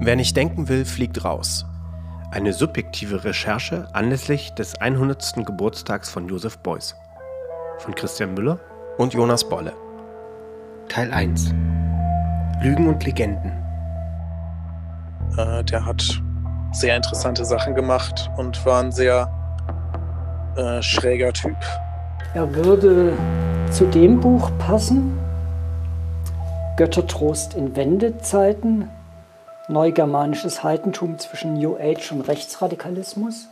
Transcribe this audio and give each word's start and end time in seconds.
Wer 0.00 0.16
nicht 0.16 0.36
denken 0.36 0.68
will, 0.68 0.84
fliegt 0.84 1.24
raus. 1.24 1.66
Eine 2.30 2.52
subjektive 2.52 3.24
Recherche 3.24 3.88
anlässlich 3.92 4.54
des 4.54 4.76
100. 4.80 5.46
Geburtstags 5.46 6.10
von 6.10 6.28
Josef 6.28 6.58
Beuys. 6.58 6.96
Von 7.78 7.94
Christian 7.94 8.34
Müller 8.34 8.58
und 8.98 9.14
Jonas 9.14 9.48
Bolle. 9.48 9.72
Teil 10.88 11.12
1. 11.12 11.54
Lügen 12.62 12.88
und 12.88 13.04
Legenden. 13.04 13.52
Äh, 15.36 15.64
der 15.64 15.84
hat 15.84 16.04
sehr 16.72 16.96
interessante 16.96 17.44
Sachen 17.44 17.74
gemacht 17.74 18.30
und 18.36 18.64
war 18.66 18.82
ein 18.82 18.92
sehr 18.92 19.30
äh, 20.56 20.82
schräger 20.82 21.32
Typ. 21.32 21.56
Er 22.34 22.52
würde 22.54 23.12
zu 23.70 23.86
dem 23.86 24.20
Buch 24.20 24.50
passen, 24.58 25.18
Göttertrost 26.76 27.54
in 27.54 27.74
Wendezeiten, 27.76 28.88
neugermanisches 29.68 30.62
Heidentum 30.62 31.18
zwischen 31.18 31.54
New 31.54 31.76
Age 31.76 32.12
und 32.12 32.22
Rechtsradikalismus. 32.22 33.48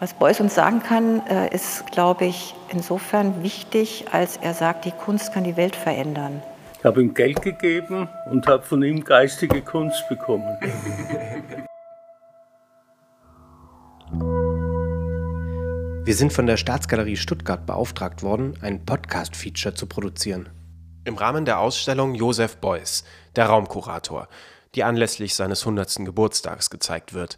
Was 0.00 0.14
Beuys 0.14 0.40
uns 0.40 0.54
sagen 0.54 0.82
kann, 0.82 1.26
äh, 1.26 1.54
ist, 1.54 1.90
glaube 1.92 2.24
ich, 2.26 2.54
insofern 2.68 3.42
wichtig, 3.42 4.06
als 4.12 4.36
er 4.38 4.54
sagt, 4.54 4.84
die 4.84 4.90
Kunst 4.90 5.32
kann 5.32 5.44
die 5.44 5.56
Welt 5.56 5.76
verändern. 5.76 6.42
Ich 6.78 6.84
habe 6.84 7.00
ihm 7.00 7.14
Geld 7.14 7.40
gegeben 7.40 8.08
und 8.30 8.46
habe 8.46 8.62
von 8.62 8.82
ihm 8.82 9.04
geistige 9.04 9.62
Kunst 9.62 10.06
bekommen. 10.08 10.58
Wir 16.04 16.14
sind 16.14 16.34
von 16.34 16.46
der 16.46 16.58
Staatsgalerie 16.58 17.16
Stuttgart 17.16 17.64
beauftragt 17.64 18.22
worden, 18.22 18.58
ein 18.60 18.84
Podcast-Feature 18.84 19.74
zu 19.74 19.86
produzieren. 19.86 20.50
Im 21.06 21.16
Rahmen 21.16 21.46
der 21.46 21.60
Ausstellung 21.60 22.14
Josef 22.14 22.58
Beuys, 22.58 23.04
der 23.36 23.46
Raumkurator, 23.46 24.28
die 24.74 24.84
anlässlich 24.84 25.34
seines 25.34 25.60
100. 25.60 26.04
Geburtstags 26.04 26.70
gezeigt 26.70 27.14
wird. 27.14 27.36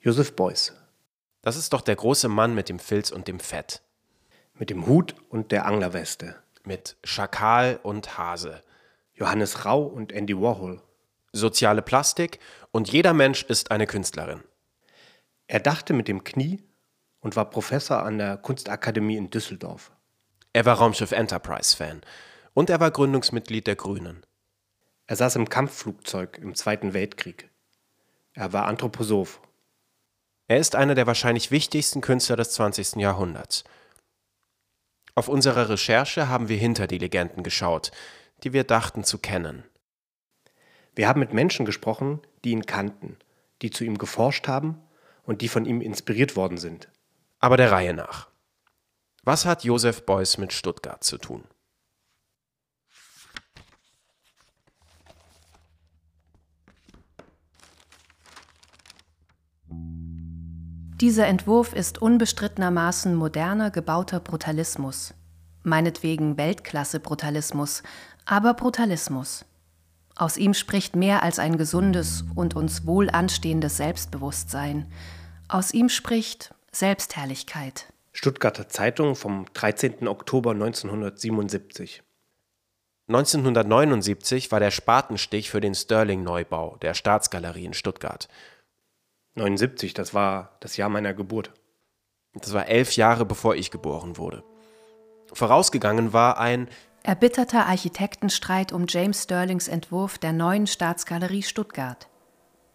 Josef 0.00 0.34
Beuys. 0.34 0.74
Das 1.42 1.56
ist 1.56 1.72
doch 1.72 1.80
der 1.80 1.96
große 1.96 2.28
Mann 2.28 2.54
mit 2.54 2.68
dem 2.68 2.78
Filz 2.78 3.10
und 3.10 3.28
dem 3.28 3.40
Fett. 3.40 3.82
Mit 4.54 4.70
dem 4.70 4.86
Hut 4.86 5.14
und 5.28 5.52
der 5.52 5.66
Anglerweste. 5.66 6.36
Mit 6.64 6.96
Schakal 7.04 7.80
und 7.82 8.16
Hase. 8.16 8.62
Johannes 9.14 9.64
Rau 9.64 9.82
und 9.82 10.12
Andy 10.12 10.40
Warhol. 10.40 10.80
Soziale 11.32 11.82
Plastik 11.82 12.38
und 12.70 12.90
jeder 12.92 13.14
Mensch 13.14 13.42
ist 13.44 13.70
eine 13.70 13.86
Künstlerin. 13.86 14.42
Er 15.46 15.60
dachte 15.60 15.92
mit 15.92 16.08
dem 16.08 16.24
Knie 16.24 16.62
und 17.20 17.36
war 17.36 17.50
Professor 17.50 18.02
an 18.02 18.18
der 18.18 18.36
Kunstakademie 18.36 19.16
in 19.16 19.30
Düsseldorf. 19.30 19.92
Er 20.52 20.64
war 20.66 20.76
Raumschiff 20.76 21.12
Enterprise-Fan 21.12 22.02
und 22.54 22.70
er 22.70 22.80
war 22.80 22.90
Gründungsmitglied 22.90 23.66
der 23.66 23.76
Grünen. 23.76 24.24
Er 25.12 25.16
saß 25.16 25.36
im 25.36 25.50
Kampfflugzeug 25.50 26.38
im 26.38 26.54
Zweiten 26.54 26.94
Weltkrieg. 26.94 27.50
Er 28.32 28.54
war 28.54 28.64
Anthroposoph. 28.64 29.42
Er 30.48 30.56
ist 30.56 30.74
einer 30.74 30.94
der 30.94 31.06
wahrscheinlich 31.06 31.50
wichtigsten 31.50 32.00
Künstler 32.00 32.36
des 32.36 32.52
20. 32.52 32.96
Jahrhunderts. 32.96 33.64
Auf 35.14 35.28
unserer 35.28 35.68
Recherche 35.68 36.28
haben 36.28 36.48
wir 36.48 36.56
hinter 36.56 36.86
die 36.86 36.96
Legenden 36.96 37.42
geschaut, 37.42 37.90
die 38.42 38.54
wir 38.54 38.64
dachten 38.64 39.04
zu 39.04 39.18
kennen. 39.18 39.64
Wir 40.94 41.08
haben 41.08 41.20
mit 41.20 41.34
Menschen 41.34 41.66
gesprochen, 41.66 42.22
die 42.42 42.52
ihn 42.52 42.64
kannten, 42.64 43.18
die 43.60 43.68
zu 43.68 43.84
ihm 43.84 43.98
geforscht 43.98 44.48
haben 44.48 44.80
und 45.24 45.42
die 45.42 45.48
von 45.48 45.66
ihm 45.66 45.82
inspiriert 45.82 46.36
worden 46.36 46.56
sind. 46.56 46.88
Aber 47.38 47.58
der 47.58 47.70
Reihe 47.70 47.92
nach. 47.92 48.30
Was 49.24 49.44
hat 49.44 49.62
Josef 49.62 50.06
Beuys 50.06 50.38
mit 50.38 50.54
Stuttgart 50.54 51.04
zu 51.04 51.18
tun? 51.18 51.44
Dieser 61.02 61.26
Entwurf 61.26 61.72
ist 61.72 62.00
unbestrittenermaßen 62.00 63.16
moderner, 63.16 63.72
gebauter 63.72 64.20
Brutalismus. 64.20 65.14
Meinetwegen 65.64 66.36
Weltklasse-Brutalismus, 66.36 67.82
aber 68.24 68.54
Brutalismus. 68.54 69.44
Aus 70.14 70.36
ihm 70.36 70.54
spricht 70.54 70.94
mehr 70.94 71.24
als 71.24 71.40
ein 71.40 71.58
gesundes 71.58 72.22
und 72.36 72.54
uns 72.54 72.86
wohl 72.86 73.10
anstehendes 73.10 73.78
Selbstbewusstsein. 73.78 74.92
Aus 75.48 75.74
ihm 75.74 75.88
spricht 75.88 76.54
Selbstherrlichkeit. 76.70 77.92
Stuttgarter 78.12 78.68
Zeitung 78.68 79.16
vom 79.16 79.46
13. 79.54 80.06
Oktober 80.06 80.52
1977. 80.52 82.04
1979 83.08 84.52
war 84.52 84.60
der 84.60 84.70
Spatenstich 84.70 85.50
für 85.50 85.60
den 85.60 85.74
Sterling-Neubau 85.74 86.76
der 86.80 86.94
Staatsgalerie 86.94 87.64
in 87.64 87.74
Stuttgart. 87.74 88.28
79, 89.34 89.94
das 89.94 90.14
war 90.14 90.56
das 90.60 90.76
Jahr 90.76 90.88
meiner 90.88 91.14
Geburt. 91.14 91.52
Das 92.34 92.52
war 92.52 92.68
elf 92.68 92.96
Jahre 92.96 93.24
bevor 93.24 93.54
ich 93.54 93.70
geboren 93.70 94.16
wurde. 94.16 94.42
Vorausgegangen 95.32 96.12
war 96.12 96.38
ein 96.38 96.68
erbitterter 97.02 97.66
Architektenstreit 97.66 98.72
um 98.72 98.86
James 98.88 99.24
Sterlings 99.24 99.68
Entwurf 99.68 100.18
der 100.18 100.32
neuen 100.32 100.66
Staatsgalerie 100.66 101.42
Stuttgart. 101.42 102.08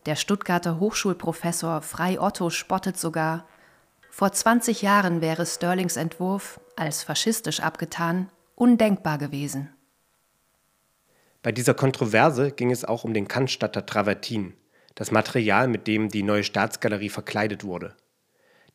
Der 0.06 0.16
Stuttgarter 0.16 0.80
Hochschulprofessor 0.80 1.82
Frei 1.82 2.20
Otto 2.20 2.50
spottet 2.50 2.98
sogar, 2.98 3.46
vor 4.10 4.32
20 4.32 4.82
Jahren 4.82 5.22
wäre 5.22 5.46
Sterlings 5.46 5.96
Entwurf, 5.96 6.60
als 6.76 7.04
faschistisch 7.04 7.60
abgetan, 7.60 8.32
undenkbar 8.56 9.20
gewesen. 9.20 9.70
Bei 11.44 11.52
dieser 11.52 11.76
Kontroverse 11.76 12.52
ging 12.52 12.72
es 12.72 12.84
auch 12.84 13.04
um 13.04 13.14
den 13.14 13.28
Cannstatter 13.28 13.86
Travertin, 13.86 14.54
das 14.98 15.12
Material, 15.12 15.68
mit 15.68 15.86
dem 15.86 16.10
die 16.10 16.24
neue 16.24 16.44
Staatsgalerie 16.44 17.10
verkleidet 17.10 17.64
wurde. 17.64 17.96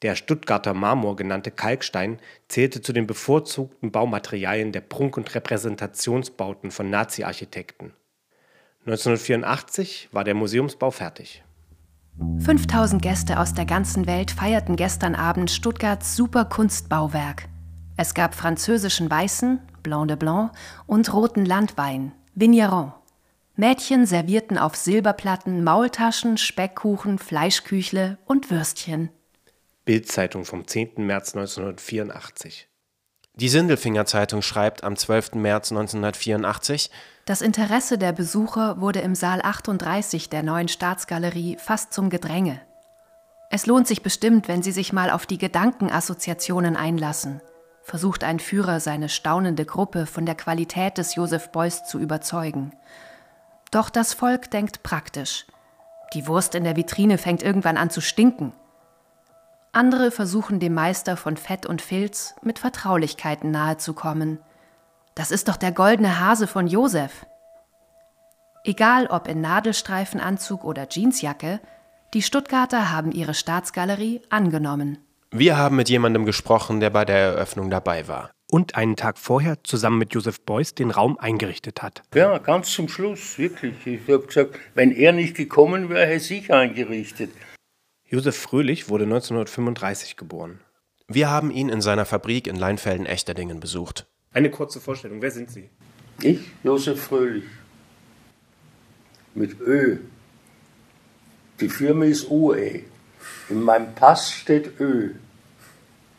Der 0.03 0.15
Stuttgarter 0.15 0.73
Marmor 0.73 1.17
genannte 1.17 1.51
Kalkstein 1.51 2.19
zählte 2.49 2.81
zu 2.81 2.93
den 2.93 3.07
bevorzugten 3.07 3.91
Baumaterialien 3.91 4.73
der 4.73 4.81
Prunk- 4.81 5.17
und 5.17 5.35
Repräsentationsbauten 5.35 6.71
von 6.71 6.91
Nazi-Architekten. 6.91 7.93
1984 8.87 10.09
war 10.13 10.25
der 10.25 10.35
Museumsbau 10.35 10.93
fertig. 10.93 11.43
5000 12.39 13.03
Gäste 13.03 13.39
aus 13.41 13.55
der 13.55 13.65
ganzen 13.65 14.07
Welt 14.07 14.31
feierten 14.31 14.77
gestern 14.77 15.15
Abend 15.15 15.51
Stuttgarts 15.51 16.15
Superkunstbauwerk. 16.15 17.49
Es 17.97 18.15
gab 18.15 18.35
französischen 18.35 19.11
Weißen, 19.11 19.61
Blanc 19.83 20.09
de 20.09 20.17
Blanc, 20.17 20.53
und 20.87 21.13
roten 21.13 21.45
Landwein, 21.45 22.13
Vigneron. 22.35 22.93
Mädchen 23.63 24.07
servierten 24.07 24.59
auf 24.59 24.75
Silberplatten 24.75 25.63
Maultaschen, 25.63 26.37
Speckkuchen, 26.37 27.21
Fleischküchle 27.21 28.19
und 28.25 28.51
Würstchen. 28.51 29.11
Bildzeitung 29.85 30.45
vom 30.45 30.67
10. 30.67 30.95
März 30.97 31.37
1984. 31.37 32.69
Die 33.35 33.49
Sindelfinger 33.49 34.05
Zeitung 34.05 34.43
schreibt 34.43 34.83
am 34.83 34.97
12. 34.97 35.35
März 35.35 35.71
1984, 35.71 36.91
das 37.25 37.41
Interesse 37.41 37.99
der 37.99 38.11
Besucher 38.11 38.81
wurde 38.81 38.99
im 38.99 39.15
Saal 39.15 39.41
38 39.41 40.29
der 40.29 40.43
neuen 40.43 40.67
Staatsgalerie 40.67 41.57
fast 41.61 41.93
zum 41.93 42.11
Gedränge. 42.11 42.61
Es 43.49 43.67
lohnt 43.67 43.87
sich 43.87 44.03
bestimmt, 44.03 44.49
wenn 44.49 44.65
Sie 44.65 44.73
sich 44.73 44.93
mal 44.93 45.09
auf 45.09 45.25
die 45.25 45.39
Gedankenassoziationen 45.39 46.75
einlassen, 46.75 47.41
versucht 47.85 48.25
ein 48.25 48.41
Führer 48.41 48.81
seine 48.81 49.09
staunende 49.09 49.65
Gruppe 49.65 50.07
von 50.07 50.27
der 50.27 50.35
Qualität 50.35 50.99
des 50.99 51.15
Josef 51.15 51.53
Beuys 51.53 51.85
zu 51.85 52.01
überzeugen. 52.01 52.73
Doch 53.73 53.91
das 53.91 54.15
Volk 54.15 54.53
denkt 54.53 54.85
praktisch. 54.85 55.47
Die 56.15 56.29
Wurst 56.29 56.55
in 56.55 56.63
der 56.63 56.77
Vitrine 56.77 57.19
fängt 57.19 57.43
irgendwann 57.43 57.77
an 57.77 57.91
zu 57.91 58.01
stinken. 58.01 58.53
Andere 59.73 60.13
versuchen 60.13 60.61
dem 60.61 60.75
Meister 60.75 61.17
von 61.17 61.37
Fett 61.37 61.67
und 61.67 61.83
Filz 61.83 62.37
mit 62.43 62.61
Vertraulichkeiten 62.61 63.51
nahezukommen– 63.51 64.39
das 65.15 65.31
ist 65.31 65.49
doch 65.49 65.57
der 65.57 65.73
goldene 65.73 66.21
Hase 66.21 66.47
von 66.47 66.67
Josef. 66.67 67.27
Egal 68.65 69.07
ob 69.09 69.29
in 69.29 69.41
Nadelstreifenanzug 69.41 70.65
oder 70.65 70.87
Jeansjacke, 70.89 71.61
die 72.15 72.23
Stuttgarter 72.23 72.91
haben 72.91 73.13
ihre 73.13 73.35
Staatsgalerie 73.35 74.23
angenommen. 74.31 74.99
Wir 75.31 75.57
haben 75.57 75.77
mit 75.77 75.89
jemandem 75.89 76.25
gesprochen, 76.25 76.81
der 76.81 76.91
bei 76.91 77.05
der 77.05 77.17
Eröffnung 77.17 77.71
dabei 77.71 78.07
war. 78.09 78.31
Und 78.55 78.75
einen 78.75 78.97
Tag 78.97 79.17
vorher 79.17 79.65
zusammen 79.65 79.97
mit 79.97 80.13
Josef 80.13 80.43
Beuys 80.43 80.75
den 80.75 80.91
Raum 80.91 81.17
eingerichtet 81.17 81.81
hat. 81.81 82.03
Ja, 82.15 82.37
ganz 82.37 82.71
zum 82.71 82.87
Schluss, 82.87 83.39
wirklich. 83.39 83.87
Ich 83.87 84.03
habe 84.09 84.27
gesagt, 84.27 84.59
wenn 84.75 84.93
er 84.93 85.13
nicht 85.13 85.35
gekommen 85.39 85.89
wäre, 85.89 86.05
hätte 86.05 86.35
ich 86.35 86.53
eingerichtet. 86.53 87.31
Josef 88.05 88.37
Fröhlich 88.37 88.91
wurde 88.91 89.05
1935 89.05 90.19
geboren. 90.19 90.61
Wir 91.09 91.31
haben 91.31 91.51
ihn 91.51 91.71
in 91.71 91.81
seiner 91.81 92.05
Fabrik 92.05 92.47
in 92.47 92.57
Leinfelden-Echterdingen 92.57 93.59
besucht. 93.59 94.07
Eine 94.35 94.51
kurze 94.51 94.83
Vorstellung. 94.83 95.23
Wer 95.23 95.31
sind 95.31 95.51
Sie? 95.51 95.71
Ich, 96.21 96.41
Josef 96.63 97.05
Fröhlich. 97.05 97.45
Mit 99.35 99.59
Ö. 99.61 99.97
Die 101.59 101.71
Firma 101.71 102.05
ist 102.05 102.31
OE. 102.31 102.81
In 103.49 103.63
meinem 103.63 103.95
Pass 103.95 104.31
steht 104.31 104.79
Ö. 104.79 105.15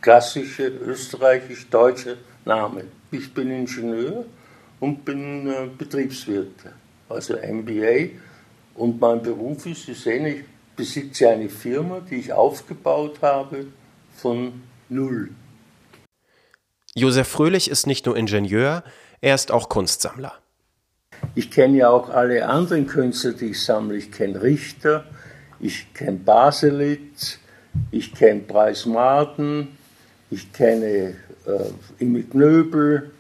Klassische 0.03 0.67
österreichisch-deutsche 0.67 2.17
Name. 2.43 2.83
Ich 3.09 3.33
bin 3.33 3.49
Ingenieur 3.49 4.25
und 4.81 5.05
bin 5.05 5.47
äh, 5.47 5.69
Betriebswirt 5.77 6.51
also 7.07 7.35
MBA. 7.35 8.09
Und 8.75 8.99
mein 8.99 9.21
Beruf 9.21 9.65
ist, 9.65 9.85
Sie 9.85 9.93
sehen, 9.93 10.25
ich 10.25 10.43
besitze 10.75 11.29
eine 11.29 11.47
Firma, 11.47 12.01
die 12.01 12.15
ich 12.15 12.33
aufgebaut 12.33 13.21
habe 13.21 13.67
von 14.17 14.61
null. 14.89 15.29
Josef 16.95 17.29
Fröhlich 17.29 17.69
ist 17.69 17.87
nicht 17.87 18.05
nur 18.05 18.17
Ingenieur, 18.17 18.83
er 19.21 19.35
ist 19.35 19.51
auch 19.51 19.69
Kunstsammler. 19.69 20.33
Ich 21.33 21.49
kenne 21.49 21.77
ja 21.77 21.89
auch 21.89 22.09
alle 22.09 22.45
anderen 22.49 22.87
Künstler, 22.87 23.31
die 23.31 23.51
ich 23.51 23.63
sammle. 23.63 23.95
Ich 23.95 24.11
kenne 24.11 24.41
Richter, 24.41 25.05
ich 25.61 25.93
kenne 25.93 26.17
Baselitz, 26.17 27.39
ich 27.89 28.13
kenne 28.13 28.41
Preis 28.41 28.85
Martin, 28.85 29.69
ich 30.33 30.51
kenne 30.51 31.15
äh, 31.45 31.99
Imi 31.99 32.23
Knöbel, 32.23 33.11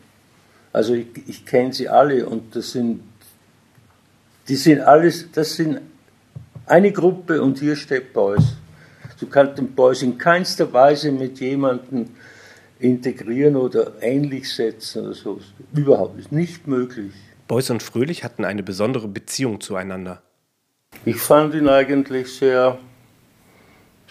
also 0.71 0.93
ich, 0.93 1.07
ich 1.27 1.45
kenne 1.45 1.73
sie 1.73 1.87
alle 1.87 2.25
und 2.25 2.55
das 2.55 2.71
sind, 2.71 3.01
die 4.47 4.55
sind 4.55 4.81
alles, 4.81 5.31
das 5.31 5.55
sind 5.55 5.79
eine 6.65 6.91
Gruppe 6.91 7.41
und 7.41 7.59
hier 7.59 7.75
steht 7.75 8.13
Beuys. 8.13 8.55
Du 9.19 9.27
kannst 9.27 9.57
den 9.57 9.73
Beuys 9.73 10.01
in 10.01 10.17
keinster 10.17 10.71
Weise 10.73 11.11
mit 11.11 11.39
jemandem 11.39 12.07
integrieren 12.79 13.55
oder 13.55 13.93
ähnlich 14.01 14.53
setzen 14.53 15.05
oder 15.05 15.13
so. 15.13 15.39
Überhaupt 15.73 16.19
ist 16.19 16.31
nicht 16.31 16.67
möglich. 16.67 17.13
Beuys 17.47 17.69
und 17.69 17.83
Fröhlich 17.83 18.23
hatten 18.23 18.45
eine 18.45 18.63
besondere 18.63 19.07
Beziehung 19.07 19.61
zueinander. 19.61 20.21
Ich 21.05 21.17
fand 21.17 21.53
ihn 21.53 21.67
eigentlich 21.67 22.33
sehr 22.33 22.77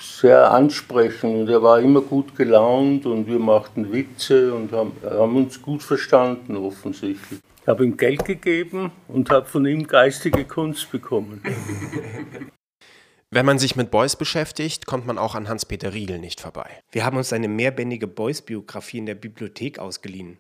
sehr 0.03 0.51
ansprechend 0.51 1.43
und 1.43 1.49
er 1.49 1.63
war 1.63 1.81
immer 1.81 2.01
gut 2.01 2.37
gelaunt 2.37 3.07
und 3.07 3.27
wir 3.27 3.39
machten 3.39 3.93
Witze 3.93 4.53
und 4.55 4.73
haben, 4.73 4.93
haben 5.05 5.37
uns 5.37 5.61
gut 5.63 5.83
verstanden 5.83 6.57
offensichtlich. 6.57 7.41
Ich 7.61 7.69
habe 7.69 7.85
ihm 7.85 7.97
Geld 7.97 8.25
gegeben 8.25 8.91
und 9.07 9.31
habe 9.31 9.47
von 9.47 9.65
ihm 9.67 9.87
geistige 9.87 10.45
Kunst 10.45 10.91
bekommen. 10.91 11.43
Wenn 13.31 13.47
man 13.47 13.59
sich 13.59 13.77
mit 13.77 13.91
Beuys 13.91 14.17
beschäftigt, 14.17 14.85
kommt 14.85 15.07
man 15.07 15.17
auch 15.17 15.35
an 15.35 15.49
Hans-Peter 15.49 15.95
Riegel 15.95 16.19
nicht 16.19 16.41
vorbei. 16.41 16.69
Wir 16.91 17.05
haben 17.07 17.17
uns 17.17 17.33
eine 17.33 17.49
mehrbändige 17.49 18.07
Beuys-Biografie 18.07 18.99
in 18.99 19.07
der 19.07 19.15
Bibliothek 19.15 19.79
ausgeliehen. 19.79 20.39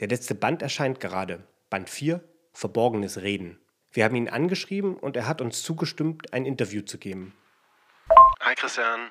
Der 0.00 0.08
letzte 0.08 0.34
Band 0.34 0.60
erscheint 0.60 1.00
gerade. 1.00 1.44
Band 1.70 1.88
4, 1.88 2.20
Verborgenes 2.52 3.22
Reden. 3.22 3.58
Wir 3.92 4.04
haben 4.04 4.16
ihn 4.16 4.28
angeschrieben 4.28 4.96
und 4.96 5.16
er 5.16 5.26
hat 5.26 5.40
uns 5.40 5.62
zugestimmt, 5.62 6.32
ein 6.34 6.44
Interview 6.44 6.82
zu 6.82 6.98
geben. 6.98 7.32
Hi 8.42 8.54
Christian, 8.54 9.10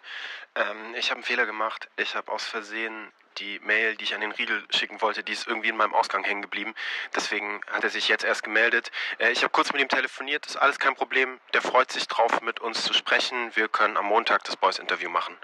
ähm, 0.55 0.95
ich 0.97 1.11
habe 1.11 1.17
einen 1.17 1.23
Fehler 1.23 1.45
gemacht. 1.45 1.87
Ich 1.97 2.15
habe 2.15 2.31
aus 2.31 2.45
Versehen 2.45 3.09
die 3.37 3.59
Mail, 3.59 3.95
die 3.95 4.05
ich 4.05 4.15
an 4.15 4.21
den 4.21 4.31
Riedel 4.31 4.63
schicken 4.71 4.99
wollte, 5.01 5.21
die 5.21 5.33
ist 5.33 5.47
irgendwie 5.47 5.69
in 5.69 5.77
meinem 5.77 5.93
Ausgang 5.93 6.23
hängen 6.23 6.41
geblieben. 6.41 6.73
Deswegen 7.15 7.61
hat 7.67 7.83
er 7.83 7.91
sich 7.91 8.07
jetzt 8.07 8.23
erst 8.23 8.41
gemeldet. 8.41 8.89
Äh, 9.19 9.31
ich 9.31 9.43
habe 9.43 9.51
kurz 9.51 9.71
mit 9.71 9.83
ihm 9.83 9.87
telefoniert, 9.87 10.47
ist 10.47 10.55
alles 10.55 10.79
kein 10.79 10.95
Problem. 10.95 11.39
Der 11.53 11.61
freut 11.61 11.91
sich 11.91 12.07
drauf, 12.07 12.41
mit 12.41 12.59
uns 12.59 12.83
zu 12.83 12.91
sprechen. 12.93 13.51
Wir 13.53 13.67
können 13.67 13.97
am 13.97 14.07
Montag 14.07 14.45
das 14.45 14.57
Boys-Interview 14.57 15.11
machen. 15.11 15.35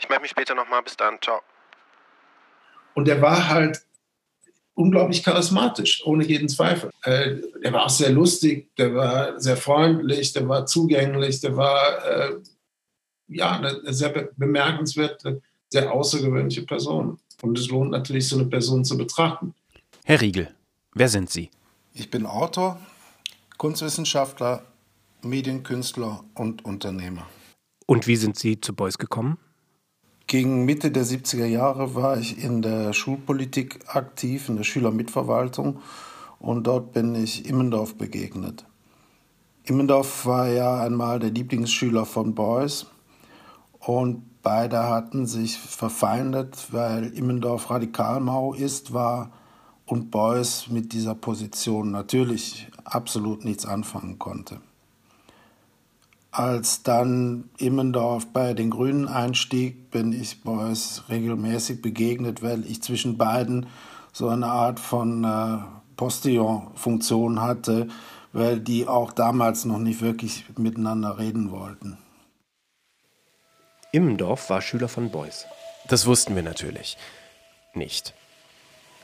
Ich 0.00 0.08
melde 0.10 0.20
mich 0.20 0.32
später 0.32 0.54
nochmal. 0.54 0.82
Bis 0.82 0.98
dann. 0.98 1.18
Ciao. 1.22 1.40
Und 2.92 3.08
er 3.08 3.22
war 3.22 3.48
halt 3.48 3.80
unglaublich 4.74 5.22
charismatisch, 5.22 6.02
ohne 6.04 6.24
jeden 6.24 6.50
Zweifel. 6.50 6.90
Äh, 7.04 7.36
der 7.62 7.72
war 7.72 7.84
auch 7.86 7.90
sehr 7.90 8.10
lustig, 8.10 8.68
der 8.76 8.94
war 8.94 9.40
sehr 9.40 9.56
freundlich, 9.56 10.34
der 10.34 10.46
war 10.46 10.66
zugänglich, 10.66 11.40
der 11.40 11.56
war 11.56 12.04
äh, 12.04 12.34
ja, 13.28 13.52
eine 13.52 13.92
sehr 13.92 14.30
bemerkenswerte, 14.36 15.42
sehr 15.68 15.92
außergewöhnliche 15.92 16.62
Person. 16.62 17.18
Und 17.42 17.58
es 17.58 17.68
lohnt 17.68 17.90
natürlich, 17.90 18.28
so 18.28 18.36
eine 18.36 18.46
Person 18.46 18.84
zu 18.84 18.96
betrachten. 18.96 19.54
Herr 20.04 20.20
Riegel, 20.20 20.54
wer 20.94 21.08
sind 21.08 21.30
Sie? 21.30 21.50
Ich 21.92 22.10
bin 22.10 22.26
Autor, 22.26 22.78
Kunstwissenschaftler, 23.58 24.64
Medienkünstler 25.22 26.24
und 26.34 26.64
Unternehmer. 26.64 27.26
Und 27.86 28.06
wie 28.06 28.16
sind 28.16 28.38
Sie 28.38 28.60
zu 28.60 28.74
Beuys 28.74 28.98
gekommen? 28.98 29.38
Gegen 30.26 30.64
Mitte 30.64 30.90
der 30.90 31.04
70er 31.04 31.44
Jahre 31.44 31.94
war 31.94 32.18
ich 32.18 32.42
in 32.42 32.62
der 32.62 32.92
Schulpolitik 32.92 33.80
aktiv, 33.86 34.48
in 34.48 34.56
der 34.56 34.64
Schülermitverwaltung 34.64 35.80
und 36.38 36.66
dort 36.66 36.92
bin 36.92 37.14
ich 37.14 37.46
Immendorf 37.46 37.96
begegnet. 37.96 38.64
Immendorf 39.64 40.26
war 40.26 40.48
ja 40.48 40.82
einmal 40.82 41.18
der 41.18 41.30
Lieblingsschüler 41.30 42.06
von 42.06 42.34
Beuys 42.34 42.86
und 43.86 44.42
beide 44.42 44.84
hatten 44.84 45.26
sich 45.26 45.58
verfeindet, 45.58 46.68
weil 46.70 47.06
Immendorf 47.06 47.70
Radikalmau 47.70 48.54
ist, 48.54 48.92
war 48.92 49.30
und 49.86 50.10
Beuys 50.10 50.68
mit 50.68 50.92
dieser 50.92 51.14
Position 51.14 51.90
natürlich 51.90 52.68
absolut 52.84 53.44
nichts 53.44 53.66
anfangen 53.66 54.18
konnte. 54.18 54.60
Als 56.30 56.82
dann 56.82 57.50
Immendorf 57.58 58.26
bei 58.26 58.54
den 58.54 58.70
Grünen 58.70 59.06
einstieg, 59.06 59.90
bin 59.90 60.12
ich 60.12 60.42
Beuys 60.42 61.04
regelmäßig 61.08 61.80
begegnet, 61.80 62.42
weil 62.42 62.64
ich 62.64 62.82
zwischen 62.82 63.18
beiden 63.18 63.66
so 64.12 64.28
eine 64.28 64.46
Art 64.46 64.80
von 64.80 65.22
äh, 65.22 65.58
Postillon-Funktion 65.96 67.40
hatte, 67.40 67.88
weil 68.32 68.58
die 68.58 68.88
auch 68.88 69.12
damals 69.12 69.64
noch 69.64 69.78
nicht 69.78 70.00
wirklich 70.00 70.44
miteinander 70.56 71.18
reden 71.18 71.52
wollten. 71.52 71.98
Immendorf 73.94 74.50
war 74.50 74.60
Schüler 74.60 74.88
von 74.88 75.10
Beuys. 75.10 75.46
Das 75.86 76.04
wussten 76.06 76.34
wir 76.34 76.42
natürlich 76.42 76.96
nicht. 77.74 78.12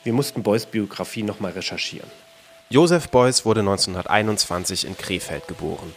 Wir 0.02 0.12
mussten 0.12 0.42
Beuys 0.42 0.66
Biografie 0.66 1.22
nochmal 1.22 1.52
recherchieren. 1.52 2.10
Josef 2.70 3.08
Beuys 3.08 3.44
wurde 3.44 3.60
1921 3.60 4.84
in 4.88 4.96
Krefeld 4.96 5.46
geboren. 5.46 5.92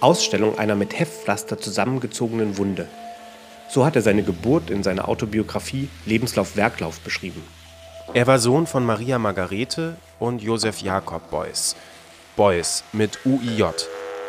Ausstellung 0.00 0.58
einer 0.58 0.74
mit 0.74 0.98
Heftpflaster 0.98 1.58
zusammengezogenen 1.58 2.56
Wunde. 2.56 2.88
So 3.68 3.84
hat 3.84 3.94
er 3.94 4.00
seine 4.00 4.22
Geburt 4.22 4.70
in 4.70 4.82
seiner 4.82 5.06
Autobiografie 5.06 5.90
Lebenslauf 6.06 6.56
Werklauf 6.56 7.00
beschrieben. 7.00 7.42
Er 8.14 8.26
war 8.26 8.38
Sohn 8.38 8.66
von 8.66 8.86
Maria 8.86 9.18
Margarete 9.18 9.96
und 10.18 10.40
Josef 10.40 10.80
Jakob 10.80 11.30
Beuys. 11.30 11.76
Beuys 12.36 12.84
mit 12.92 13.18
UIJ, 13.26 13.64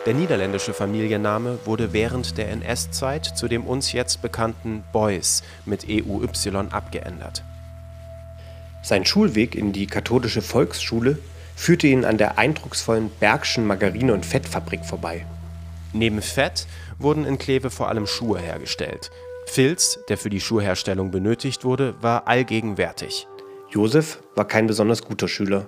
der 0.06 0.14
niederländische 0.14 0.74
Familienname 0.74 1.60
wurde 1.66 1.94
während 1.94 2.38
der 2.38 2.50
NS-Zeit 2.50 3.26
zu 3.26 3.48
dem 3.48 3.66
uns 3.66 3.92
jetzt 3.92 4.22
bekannten 4.22 4.84
Beuys 4.92 5.44
mit 5.66 5.88
EUY 5.88 6.28
abgeändert. 6.72 7.44
Sein 8.82 9.06
Schulweg 9.06 9.56
in 9.56 9.74
die 9.74 9.88
katholische 9.88 10.42
Volksschule 10.42 11.20
führte 11.56 11.88
ihn 11.88 12.06
an 12.06 12.18
der 12.18 12.38
eindrucksvollen 12.38 13.10
Bergschen 13.20 13.68
Margarine- 13.68 14.14
und 14.14 14.26
Fettfabrik 14.26 14.86
vorbei. 14.86 15.26
Neben 15.92 16.22
Fett 16.22 16.68
wurden 16.98 17.26
in 17.26 17.38
Kleve 17.38 17.70
vor 17.70 17.90
allem 17.90 18.08
Schuhe 18.08 18.40
hergestellt. 18.40 19.12
Filz, 19.48 20.00
der 20.08 20.18
für 20.18 20.30
die 20.30 20.40
Schuhherstellung 20.40 21.12
benötigt 21.12 21.66
wurde, 21.66 21.96
war 22.02 22.28
allgegenwärtig. 22.28 23.28
Josef 23.72 24.20
war 24.36 24.48
kein 24.48 24.68
besonders 24.68 25.04
guter 25.04 25.28
Schüler. 25.28 25.68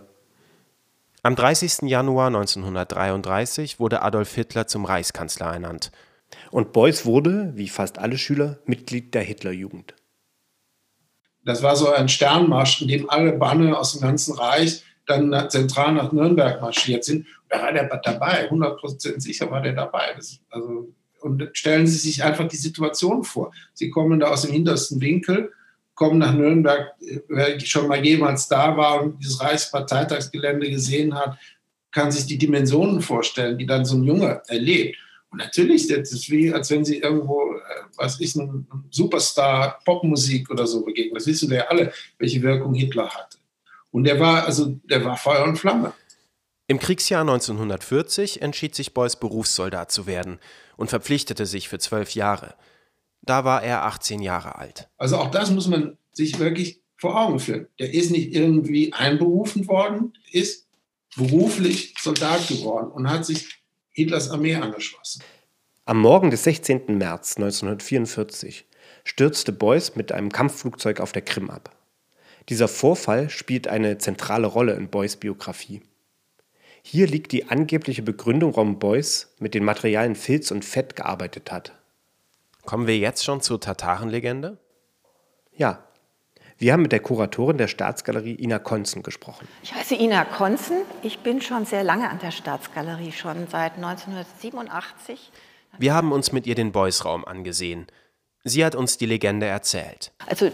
Am 1.24 1.36
30. 1.36 1.84
Januar 1.84 2.28
1933 2.28 3.80
wurde 3.80 4.02
Adolf 4.02 4.34
Hitler 4.34 4.66
zum 4.66 4.86
Reichskanzler 4.86 5.54
ernannt. 5.54 5.92
Und 6.50 6.74
Beuys 6.74 7.06
wurde, 7.06 7.52
wie 7.56 7.70
fast 7.70 8.00
alle 8.00 8.18
Schüler, 8.18 8.58
Mitglied 8.66 9.14
der 9.14 9.22
Hitlerjugend. 9.22 9.94
Das 11.46 11.62
war 11.62 11.76
so 11.76 11.92
ein 11.92 12.10
Sternmarsch, 12.10 12.82
in 12.82 12.88
dem 12.88 13.10
alle 13.10 13.34
Banner 13.34 13.78
aus 13.78 13.94
dem 13.94 14.02
ganzen 14.02 14.36
Reich 14.36 14.84
dann 15.06 15.50
zentral 15.50 15.94
nach 15.94 16.12
Nürnberg 16.12 16.60
marschiert 16.60 17.04
sind. 17.04 17.28
Da 17.50 17.62
war 17.62 17.72
der 17.72 17.84
dabei, 17.98 18.50
100% 18.50 19.20
sicher 19.20 19.52
war 19.52 19.62
der 19.62 19.74
dabei. 19.74 20.14
Das, 20.16 20.40
also, 20.50 20.92
und 21.20 21.50
stellen 21.54 21.86
Sie 21.86 21.98
sich 21.98 22.24
einfach 22.24 22.48
die 22.48 22.58
Situation 22.58 23.24
vor. 23.24 23.52
Sie 23.74 23.92
kommen 23.92 24.20
da 24.20 24.30
aus 24.30 24.42
dem 24.42 24.52
hintersten 24.54 25.00
Winkel 25.02 25.52
kommen 26.02 26.18
nach 26.18 26.34
Nürnberg, 26.34 26.96
wer 27.28 27.60
schon 27.60 27.88
mal 27.88 28.04
jemals 28.04 28.48
da 28.48 28.76
war 28.76 29.04
und 29.04 29.20
dieses 29.20 29.40
Reichsparteitagsgelände 29.40 30.68
gesehen 30.72 31.14
hat, 31.14 31.38
kann 31.92 32.12
sich 32.12 32.26
die 32.26 32.40
Dimensionen 32.40 33.02
vorstellen, 33.02 33.60
die 33.60 33.68
dann 33.68 33.86
so 33.86 33.98
ein 33.98 34.04
Junge 34.04 34.42
erlebt. 34.48 34.98
Und 35.30 35.38
natürlich, 35.38 35.88
das 35.88 36.12
ist 36.12 36.32
wie, 36.32 36.52
als 36.52 36.72
wenn 36.72 36.84
sie 36.84 36.98
irgendwo, 36.98 37.54
äh, 37.54 37.60
was 37.98 38.20
ich, 38.20 38.36
ein 38.36 38.66
Superstar 38.90 39.80
Popmusik 39.86 40.50
oder 40.50 40.66
so 40.66 40.84
begegnen. 40.84 41.14
Das 41.14 41.28
wissen 41.28 41.52
wir 41.52 41.58
ja 41.58 41.68
alle, 41.68 41.94
welche 42.18 42.42
Wirkung 42.42 42.74
Hitler 42.74 43.08
hatte. 43.08 43.38
Und 43.92 44.06
der 44.06 44.20
war, 44.20 44.48
also, 44.48 44.80
der 44.90 45.06
war 45.06 45.18
Feuer 45.18 45.44
und 45.44 45.58
Flamme. 45.58 45.94
Im 46.66 46.80
Kriegsjahr 46.80 47.22
1940 47.22 48.42
entschied 48.42 48.74
sich 48.74 48.96
Beuys 48.96 49.18
Berufssoldat 49.18 49.92
zu 49.92 50.08
werden 50.08 50.40
und 50.78 50.90
verpflichtete 50.90 51.46
sich 51.46 51.70
für 51.70 51.78
zwölf 51.78 52.16
Jahre. 52.16 52.56
Da 53.22 53.46
war 53.46 53.64
er 53.64 53.86
18 53.86 54.22
Jahre 54.22 54.58
alt. 54.58 54.90
Also 54.98 55.18
auch 55.18 55.32
das 55.32 55.52
muss 55.52 55.68
man 55.68 55.98
sich 56.14 56.40
wirklich 56.40 56.82
vor 56.98 57.20
Augen 57.20 57.40
führen. 57.40 57.68
Der 57.80 57.94
ist 57.94 58.12
nicht 58.12 58.34
irgendwie 58.34 58.94
einberufen 58.94 59.68
worden, 59.68 60.14
ist 60.32 60.68
beruflich 61.16 61.96
Soldat 62.00 62.48
geworden 62.48 62.92
und 62.92 63.10
hat 63.10 63.26
sich 63.26 63.62
Hitlers 63.92 64.30
Armee 64.30 64.56
angeschlossen. 64.56 65.24
Am 65.86 66.00
Morgen 66.00 66.32
des 66.32 66.44
16. 66.44 66.98
März 66.98 67.38
1944 67.38 68.66
stürzte 69.04 69.52
Beuys 69.52 69.96
mit 69.96 70.12
einem 70.12 70.32
Kampfflugzeug 70.32 71.00
auf 71.00 71.12
der 71.12 71.24
Krim 71.24 71.50
ab. 71.50 71.76
Dieser 72.50 72.68
Vorfall 72.68 73.30
spielt 73.30 73.68
eine 73.68 73.98
zentrale 73.98 74.48
Rolle 74.48 74.74
in 74.74 74.90
Beuys 74.90 75.18
Biografie. 75.18 75.82
Hier 76.84 77.08
liegt 77.08 77.32
die 77.32 77.50
angebliche 77.50 78.02
Begründung, 78.02 78.56
warum 78.56 78.80
Beuys 78.80 79.36
mit 79.40 79.54
den 79.54 79.64
Materialien 79.64 80.16
Filz 80.16 80.52
und 80.52 80.66
Fett 80.66 80.96
gearbeitet 80.96 81.52
hat. 81.52 81.74
Kommen 82.66 82.88
wir 82.88 82.98
jetzt 82.98 83.24
schon 83.24 83.42
zur 83.42 83.60
Tatarenlegende? 83.60 84.58
Ja. 85.56 85.84
Wir 86.58 86.74
haben 86.74 86.84
mit 86.84 86.92
der 86.92 87.00
Kuratorin 87.00 87.58
der 87.58 87.68
Staatsgalerie 87.68 88.36
Ina 88.36 88.60
Konzen 88.60 89.02
gesprochen. 89.02 89.48
Ich 89.64 89.74
heiße 89.74 89.96
Ina 89.96 90.26
Konzen. 90.26 90.84
Ich 91.02 91.20
bin 91.20 91.42
schon 91.42 91.66
sehr 91.66 91.84
lange 91.84 92.08
an 92.08 92.20
der 92.20 92.30
Staatsgalerie, 92.30 93.12
schon 93.12 93.48
seit 93.48 93.78
1987. 93.78 95.32
Wir 95.80 95.94
haben 95.96 96.12
uns 96.12 96.32
mit 96.32 96.46
ihr 96.46 96.54
den 96.54 96.72
Beuys-Raum 96.72 97.26
angesehen. 97.26 97.88
Sie 98.44 98.66
hat 98.66 98.76
uns 98.76 98.98
die 98.98 99.06
Legende 99.06 99.46
erzählt. 99.46 100.12
Also 100.28 100.52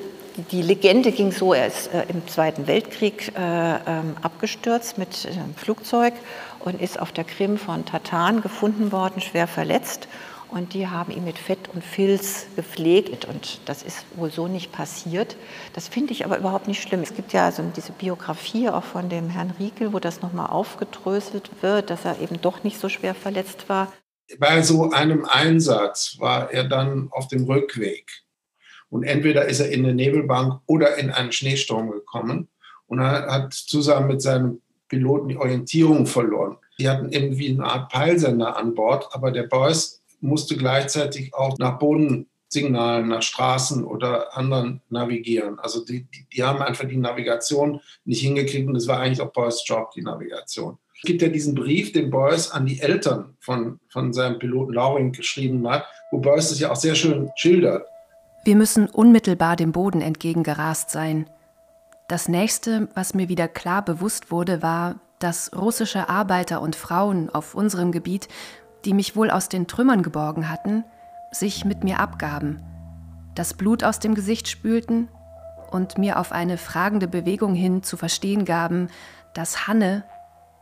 die 0.51 0.61
Legende 0.61 1.11
ging 1.11 1.31
so, 1.31 1.53
er 1.53 1.67
ist 1.67 1.93
äh, 1.93 2.03
im 2.09 2.27
Zweiten 2.27 2.67
Weltkrieg 2.67 3.33
äh, 3.37 3.39
ähm, 3.39 4.15
abgestürzt 4.21 4.97
mit 4.97 5.25
einem 5.25 5.55
Flugzeug 5.55 6.13
und 6.59 6.81
ist 6.81 6.99
auf 6.99 7.11
der 7.11 7.23
Krim 7.23 7.57
von 7.57 7.85
Tataren 7.85 8.41
gefunden 8.41 8.91
worden, 8.91 9.21
schwer 9.21 9.47
verletzt. 9.47 10.07
Und 10.49 10.73
die 10.73 10.87
haben 10.87 11.11
ihn 11.11 11.25
mit 11.25 11.37
Fett 11.37 11.69
und 11.73 11.83
Filz 11.83 12.45
gepflegt. 12.55 13.25
Und 13.25 13.59
das 13.65 13.83
ist 13.83 14.05
wohl 14.15 14.31
so 14.31 14.47
nicht 14.47 14.71
passiert. 14.71 15.35
Das 15.73 15.87
finde 15.87 16.13
ich 16.13 16.23
aber 16.23 16.37
überhaupt 16.37 16.67
nicht 16.67 16.81
schlimm. 16.81 17.01
Es 17.01 17.15
gibt 17.15 17.33
ja 17.33 17.45
also 17.45 17.63
diese 17.75 17.91
Biografie 17.91 18.69
auch 18.69 18.83
von 18.83 19.09
dem 19.09 19.29
Herrn 19.29 19.53
Riekel, 19.59 19.91
wo 19.91 19.99
das 19.99 20.21
nochmal 20.21 20.47
aufgedröselt 20.49 21.49
wird, 21.61 21.89
dass 21.89 22.05
er 22.05 22.21
eben 22.21 22.39
doch 22.41 22.63
nicht 22.63 22.79
so 22.79 22.87
schwer 22.87 23.13
verletzt 23.13 23.67
war. 23.67 23.91
Bei 24.39 24.61
so 24.61 24.91
einem 24.91 25.25
Einsatz 25.25 26.17
war 26.19 26.51
er 26.51 26.63
dann 26.63 27.09
auf 27.11 27.27
dem 27.27 27.45
Rückweg. 27.45 28.09
Und 28.89 29.03
entweder 29.03 29.45
ist 29.45 29.59
er 29.59 29.69
in 29.69 29.83
eine 29.83 29.93
Nebelbank 29.93 30.61
oder 30.65 30.97
in 30.97 31.11
einen 31.11 31.33
Schneesturm 31.33 31.91
gekommen. 31.91 32.47
Und 32.87 32.99
er 32.99 33.27
hat 33.29 33.53
zusammen 33.53 34.07
mit 34.07 34.21
seinem 34.21 34.61
Piloten 34.87 35.27
die 35.27 35.37
Orientierung 35.37 36.05
verloren. 36.05 36.57
Die 36.79 36.87
hatten 36.87 37.09
irgendwie 37.09 37.49
eine 37.49 37.65
Art 37.65 37.91
Peilsender 37.91 38.55
an 38.55 38.75
Bord, 38.75 39.09
aber 39.11 39.31
der 39.31 39.43
Beuys 39.43 40.01
musste 40.19 40.57
gleichzeitig 40.57 41.33
auch 41.33 41.57
nach 41.57 41.79
Bodensignalen, 41.79 43.07
nach 43.07 43.21
Straßen 43.21 43.83
oder 43.83 44.36
anderen 44.36 44.81
navigieren. 44.89 45.59
Also 45.59 45.83
die, 45.86 46.03
die, 46.03 46.25
die 46.33 46.43
haben 46.43 46.62
einfach 46.62 46.88
die 46.88 46.97
Navigation 46.97 47.81
nicht 48.05 48.21
hingekriegt 48.21 48.67
und 48.67 48.74
das 48.74 48.88
war 48.88 49.00
eigentlich 49.00 49.21
auch 49.21 49.31
Beuys 49.31 49.63
Job, 49.65 49.91
die 49.91 50.01
Navigation. 50.01 50.77
Es 50.95 51.03
gibt 51.03 51.21
ja 51.21 51.29
diesen 51.29 51.53
Brief, 51.53 51.91
den 51.91 52.09
Beuys 52.09 52.50
an 52.50 52.65
die 52.65 52.79
Eltern 52.79 53.36
von, 53.39 53.79
von 53.89 54.13
seinem 54.13 54.39
Piloten 54.39 54.74
Lauring 54.74 55.12
geschrieben 55.12 55.67
hat, 55.69 55.86
wo 56.12 56.17
Beuys 56.17 56.50
das 56.50 56.59
ja 56.59 56.71
auch 56.71 56.75
sehr 56.75 56.95
schön 56.95 57.29
schildert. 57.36 57.86
Wir 58.43 58.55
müssen 58.55 58.88
unmittelbar 58.88 59.55
dem 59.55 59.71
Boden 59.74 60.01
entgegengerast 60.01 60.89
sein. 60.89 61.29
Das 62.07 62.29
nächste, 62.29 62.88
was 62.95 63.13
mir 63.13 63.29
wieder 63.29 63.47
klar 63.47 63.83
bewusst 63.83 64.31
wurde, 64.31 64.63
war, 64.63 65.01
dass 65.19 65.51
russische 65.53 66.09
Arbeiter 66.09 66.62
und 66.62 66.75
Frauen 66.75 67.29
auf 67.29 67.55
unserem 67.55 67.91
Gebiet, 67.91 68.27
die 68.88 68.94
mich 68.94 69.17
wohl 69.17 69.29
aus 69.29 69.50
den 69.50 69.67
Trümmern 69.67 70.01
geborgen 70.01 70.50
hatten, 70.50 70.86
sich 71.32 71.65
mit 71.65 71.84
mir 71.84 72.00
abgaben, 72.00 72.63
das 73.36 73.53
Blut 73.53 73.84
aus 73.84 74.00
dem 74.00 74.15
Gesicht 74.15 74.48
spülten 74.48 75.10
und 75.70 75.98
mir 75.98 76.17
auf 76.17 76.32
eine 76.32 76.58
fragende 76.58 77.10
Bewegung 77.10 77.53
hin 77.53 77.84
zu 77.84 77.98
verstehen 77.98 78.46
gaben, 78.46 78.88
dass 79.34 79.67
Hanne 79.67 80.06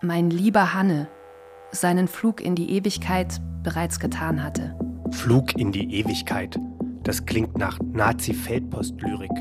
mein 0.01 0.32
lieber 0.32 0.74
Hanne, 0.74 1.08
seinen 1.72 2.08
Flug 2.08 2.41
in 2.41 2.55
die 2.55 2.72
Ewigkeit 2.72 3.39
bereits 3.62 4.00
getan 4.00 4.44
hatte. 4.44 4.75
Flug 5.12 5.55
in 5.55 5.72
die 5.72 5.94
Ewigkeit. 5.94 6.60
Das 7.03 7.27
klingt 7.27 7.60
nach 7.60 7.77
Nazi-Feldpost-Lyrik. 7.79 9.32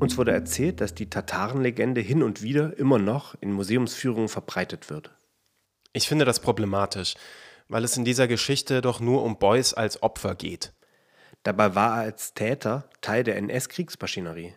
Uns 0.00 0.18
wurde 0.18 0.32
erzählt, 0.32 0.80
dass 0.80 0.94
die 0.94 1.08
Tatarenlegende 1.08 2.00
hin 2.00 2.22
und 2.22 2.42
wieder 2.42 2.76
immer 2.78 2.98
noch 2.98 3.34
in 3.40 3.52
Museumsführungen 3.52 4.28
verbreitet 4.28 4.90
wird. 4.90 5.10
Ich 5.92 6.08
finde 6.08 6.24
das 6.24 6.40
problematisch, 6.40 7.14
weil 7.68 7.84
es 7.84 7.96
in 7.96 8.04
dieser 8.04 8.28
Geschichte 8.28 8.80
doch 8.80 9.00
nur 9.00 9.22
um 9.22 9.38
Beuys 9.38 9.72
als 9.72 10.02
Opfer 10.02 10.34
geht. 10.34 10.72
Dabei 11.44 11.74
war 11.74 11.98
er 11.98 12.02
als 12.04 12.34
Täter 12.34 12.88
Teil 13.00 13.22
der 13.22 13.36
NS-Kriegsmaschinerie. 13.36 14.54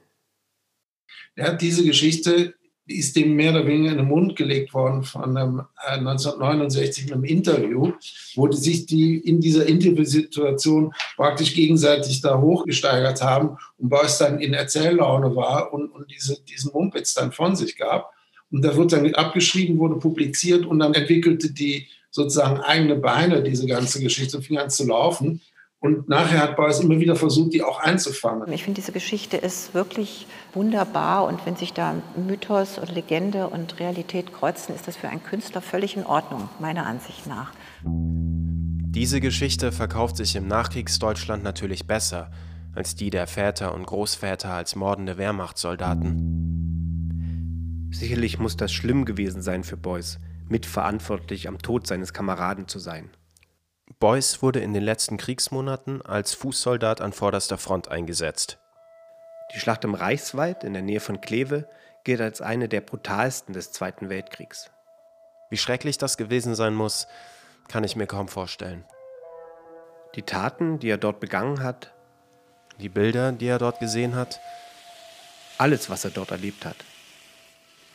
Ja, 1.35 1.53
diese 1.53 1.83
Geschichte 1.83 2.55
ist 2.87 3.15
dem 3.15 3.35
mehr 3.35 3.51
oder 3.51 3.67
weniger 3.67 3.91
in 3.91 3.97
den 3.97 4.07
Mund 4.07 4.35
gelegt 4.35 4.73
worden 4.73 5.03
von 5.03 5.37
einem, 5.37 5.61
äh, 5.87 5.97
1969 5.97 7.07
in 7.07 7.13
einem 7.13 7.23
Interview, 7.25 7.91
wo 8.35 8.47
die 8.47 8.57
sich 8.57 8.85
die 8.85 9.17
in 9.17 9.41
dieser 9.41 9.65
Interviewsituation 9.65 10.93
praktisch 11.15 11.53
gegenseitig 11.53 12.21
da 12.21 12.39
hochgesteigert 12.39 13.21
haben 13.21 13.57
und 13.77 13.89
Beuys 13.89 14.17
dann 14.17 14.39
in 14.39 14.53
Erzähllaune 14.53 15.35
war 15.35 15.73
und, 15.73 15.89
und 15.89 16.09
diese, 16.11 16.37
diesen 16.43 16.71
Mumpitz 16.71 17.13
dann 17.13 17.31
von 17.31 17.55
sich 17.55 17.77
gab. 17.77 18.13
Und 18.51 18.63
da 18.63 18.75
wird 18.75 18.93
dann 18.93 19.13
abgeschrieben, 19.13 19.77
wurde 19.77 19.95
publiziert 19.95 20.65
und 20.65 20.79
dann 20.79 20.93
entwickelte 20.93 21.51
die 21.51 21.87
sozusagen 22.09 22.61
eigene 22.61 22.95
Beine, 22.95 23.43
diese 23.43 23.67
ganze 23.67 24.01
Geschichte, 24.01 24.37
und 24.37 24.43
fing 24.43 24.57
an 24.57 24.69
zu 24.69 24.87
laufen. 24.87 25.41
Und 25.79 26.09
nachher 26.09 26.41
hat 26.41 26.55
Beuys 26.55 26.79
immer 26.79 26.99
wieder 26.99 27.15
versucht, 27.15 27.53
die 27.53 27.61
auch 27.61 27.79
einzufangen. 27.79 28.51
Ich 28.51 28.63
finde, 28.63 28.81
diese 28.81 28.91
Geschichte 28.91 29.37
ist 29.37 29.75
wirklich 29.75 30.25
wunderbar. 30.53 31.25
Und 31.25 31.45
wenn 31.45 31.55
sich 31.55 31.73
da 31.73 31.93
Mythos 32.15 32.79
und 32.79 32.91
Legende 32.93 33.47
und 33.47 33.79
Realität 33.79 34.33
kreuzen, 34.33 34.73
ist 34.73 34.87
das 34.87 34.97
für 34.97 35.07
einen 35.07 35.23
Künstler 35.23 35.61
völlig 35.61 35.95
in 35.95 36.03
Ordnung, 36.03 36.49
meiner 36.59 36.87
Ansicht 36.87 37.27
nach. 37.27 37.51
Diese 37.83 39.21
Geschichte 39.21 39.71
verkauft 39.71 40.17
sich 40.17 40.35
im 40.35 40.47
Nachkriegsdeutschland 40.47 41.43
natürlich 41.43 41.85
besser 41.85 42.31
als 42.73 42.95
die 42.95 43.11
der 43.11 43.27
Väter 43.27 43.73
und 43.73 43.85
Großväter 43.85 44.53
als 44.53 44.75
mordende 44.75 45.17
Wehrmachtssoldaten. 45.17 46.37
Sicherlich 47.91 48.39
muss 48.39 48.57
das 48.57 48.71
schlimm 48.71 49.05
gewesen 49.05 49.41
sein 49.41 49.63
für 49.63 49.77
Beuys, 49.77 50.19
mitverantwortlich 50.47 51.47
am 51.47 51.59
Tod 51.59 51.87
seines 51.87 52.13
Kameraden 52.13 52.67
zu 52.67 52.79
sein. 52.79 53.09
Beuys 53.99 54.43
wurde 54.43 54.59
in 54.59 54.75
den 54.75 54.83
letzten 54.83 55.17
Kriegsmonaten 55.17 56.03
als 56.03 56.35
Fußsoldat 56.35 57.01
an 57.01 57.13
vorderster 57.13 57.57
Front 57.57 57.87
eingesetzt. 57.87 58.59
Die 59.55 59.59
Schlacht 59.59 59.83
im 59.85 59.95
Reichswald 59.95 60.63
in 60.63 60.73
der 60.73 60.83
Nähe 60.83 60.99
von 60.99 61.19
Kleve 61.19 61.67
gilt 62.03 62.21
als 62.21 62.39
eine 62.39 62.69
der 62.69 62.81
brutalsten 62.81 63.55
des 63.55 63.71
Zweiten 63.71 64.09
Weltkriegs. 64.09 64.69
Wie 65.49 65.57
schrecklich 65.57 65.97
das 65.97 66.17
gewesen 66.17 66.53
sein 66.53 66.75
muss, 66.75 67.07
kann 67.69 67.83
ich 67.83 67.95
mir 67.95 68.05
kaum 68.05 68.27
vorstellen. 68.27 68.85
Die 70.13 70.21
Taten, 70.21 70.77
die 70.77 70.89
er 70.89 70.97
dort 70.97 71.19
begangen 71.19 71.63
hat, 71.63 71.91
die 72.79 72.89
Bilder, 72.89 73.31
die 73.31 73.47
er 73.47 73.57
dort 73.57 73.79
gesehen 73.79 74.15
hat, 74.15 74.39
alles, 75.57 75.89
was 75.89 76.05
er 76.05 76.11
dort 76.11 76.29
erlebt 76.29 76.65
hat, 76.65 76.77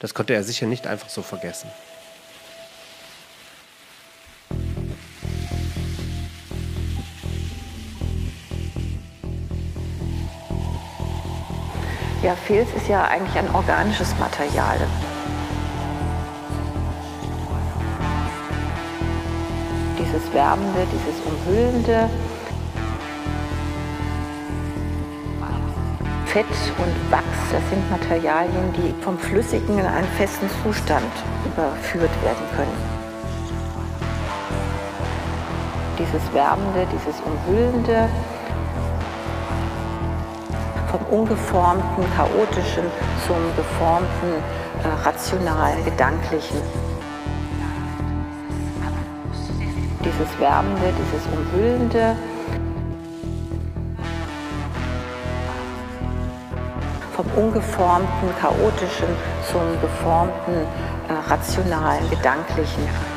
das 0.00 0.14
konnte 0.14 0.34
er 0.34 0.42
sicher 0.42 0.66
nicht 0.66 0.88
einfach 0.88 1.08
so 1.08 1.22
vergessen. 1.22 1.70
Ja, 12.22 12.36
Filz 12.36 12.68
ist 12.76 12.86
ja 12.86 13.02
eigentlich 13.02 13.36
ein 13.36 13.52
organisches 13.52 14.16
Material. 14.20 14.76
Dieses 19.98 20.32
Wärmende, 20.32 20.86
dieses 20.92 21.20
Umhüllende. 21.26 22.08
Fett 26.26 26.46
und 26.78 27.10
Wachs, 27.10 27.24
das 27.50 27.60
sind 27.70 27.90
Materialien, 27.90 28.72
die 28.72 28.94
vom 29.02 29.18
Flüssigen 29.18 29.80
in 29.80 29.84
einen 29.84 30.06
festen 30.16 30.48
Zustand 30.62 31.12
überführt 31.44 32.22
werden 32.22 32.46
können. 32.54 33.02
Dieses 35.98 36.32
Wärmende, 36.32 36.86
dieses 36.94 37.20
Umhüllende, 37.20 38.08
vom 40.92 41.20
ungeformten, 41.20 42.04
chaotischen 42.14 42.84
zum 43.26 43.36
geformten, 43.56 44.32
äh, 44.84 45.04
rationalen, 45.04 45.82
gedanklichen. 45.86 46.60
Dieses 50.04 50.38
Wärmende, 50.38 50.92
dieses 50.98 51.26
Umhüllende. 51.32 52.14
Vom 57.16 57.26
ungeformten, 57.42 58.28
chaotischen 58.38 59.08
zum 59.50 59.80
geformten, 59.80 60.54
äh, 61.08 61.30
rationalen, 61.30 62.08
gedanklichen. 62.10 63.11